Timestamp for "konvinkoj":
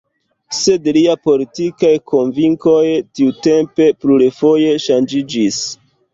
2.13-2.81